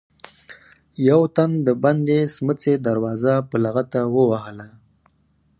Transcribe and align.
يو 1.07 1.21
تن 1.35 1.51
د 1.65 1.67
بندې 1.83 2.19
سمڅې 2.35 2.73
دروازه 2.87 3.33
په 3.49 3.55
لغته 3.63 4.01
ووهله. 4.15 4.67